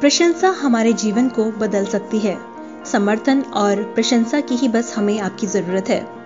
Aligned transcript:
प्रशंसा 0.00 0.48
हमारे 0.48 0.92
जीवन 0.92 1.28
को 1.28 1.44
बदल 1.44 1.84
सकती 1.84 2.18
है। 2.18 2.38
समर्थन 2.92 3.40
और 3.40 3.82
प्रशंसा 3.82 4.40
की 4.40 4.54
ही 4.54 4.68
बस 4.68 4.94
हमें 4.96 5.20
आपकी 5.20 5.46
ज़रूरत 5.46 5.88
है। 5.88 6.20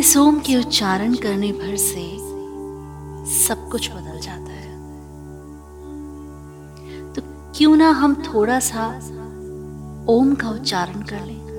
इस 0.00 0.16
ओम 0.16 0.40
के 0.40 0.56
उच्चारण 0.56 1.14
करने 1.14 1.52
भर 1.52 1.76
से 1.76 2.16
सब 3.44 3.68
कुछ 3.72 3.90
बदल 3.90 4.20
जाता 4.20 4.52
है। 4.52 4.78
तो 7.12 7.22
क्यों 7.58 7.76
ना 7.76 7.90
हम 7.90 8.14
थोड़ा 8.14 8.60
सा 8.60 8.88
ओम 10.08 10.34
का 10.34 10.50
उच्चारण 10.50 11.02
कर 11.02 11.24
लें? 11.26 11.49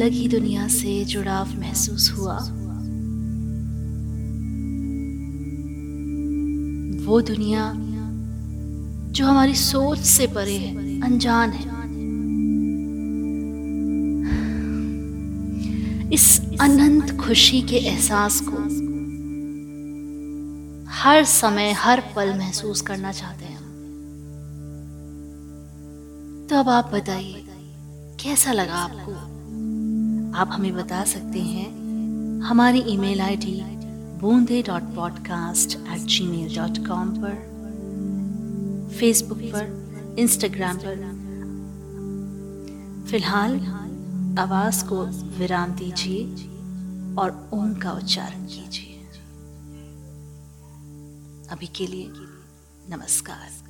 अलग 0.00 0.12
ही 0.12 0.26
दुनिया 0.28 0.66
से 0.68 0.92
जुड़ाव 1.04 1.48
महसूस 1.60 2.10
हुआ। 2.10 2.34
वो 7.04 7.20
दुनिया 7.20 7.64
जो 9.12 9.26
हमारी 9.26 9.54
सोच 9.54 9.98
से 9.98 10.26
परे 10.26 10.56
है, 10.56 11.00
अनजान 11.00 11.50
है। 11.50 11.68
इस 16.10 16.28
अनंत 16.60 17.12
खुशी 17.20 17.60
के 17.62 17.76
एहसास 17.76 18.40
को 18.44 18.56
हर 20.92 21.24
समय, 21.24 21.72
हर 21.72 22.02
पल 22.16 22.32
महसूस 22.38 22.80
करना 22.80 23.12
चाहते 23.12 23.44
हैं 23.44 23.58
तो 26.50 26.56
अब 26.56 26.68
आप 26.68 26.90
बताइए, 26.94 27.44
कैसा 28.20 28.52
लगा 28.52 28.76
आपको? 28.76 29.29
आप 30.34 30.48
हमें 30.52 30.74
बता 30.74 31.04
सकते 31.04 31.40
हैं, 31.40 31.70
हमारी 32.40 32.80
email 32.80 33.20
ID 33.20 33.60
Boonde 34.18 34.62
dot 34.62 34.82
podcast 34.82 35.76
at 35.76 35.98
Gmail 36.26 36.56
dot 36.56 36.86
com 36.86 37.10
पर 37.10 37.50
फेसबुक 39.00 39.38
पर 39.38 40.16
इंस्टाग्राम 40.18 40.76
पर। 40.76 40.96
फ़िलहाल, 43.10 43.58
आवाज़ 44.38 44.84
को 44.84 45.06
विराम 45.38 45.70
दीजिए 45.70 46.24
और 47.16 47.50
ओम 47.52 47.74
का 47.74 47.92
उच्चारण 47.92 48.46
कीजिए। 48.46 48.96
अभी 51.50 51.66
के 51.66 51.86
लिए 51.86 52.10
नमस्कार। 52.96 53.69